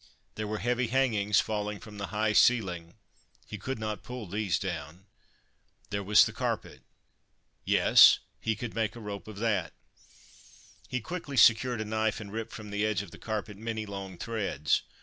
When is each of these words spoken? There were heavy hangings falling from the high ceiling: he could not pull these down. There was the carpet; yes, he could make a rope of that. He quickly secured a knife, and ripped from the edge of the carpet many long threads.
There 0.33 0.47
were 0.47 0.57
heavy 0.57 0.87
hangings 0.87 1.39
falling 1.39 1.79
from 1.79 1.99
the 1.99 2.07
high 2.07 2.33
ceiling: 2.33 2.95
he 3.45 3.59
could 3.59 3.77
not 3.77 4.01
pull 4.01 4.25
these 4.25 4.57
down. 4.57 5.05
There 5.91 6.01
was 6.03 6.25
the 6.25 6.33
carpet; 6.33 6.81
yes, 7.65 8.17
he 8.39 8.55
could 8.55 8.73
make 8.73 8.95
a 8.95 8.99
rope 8.99 9.27
of 9.27 9.37
that. 9.37 9.73
He 10.89 11.01
quickly 11.01 11.37
secured 11.37 11.81
a 11.81 11.85
knife, 11.85 12.19
and 12.19 12.31
ripped 12.33 12.51
from 12.51 12.71
the 12.71 12.83
edge 12.83 13.03
of 13.03 13.11
the 13.11 13.19
carpet 13.19 13.57
many 13.57 13.85
long 13.85 14.17
threads. 14.17 14.81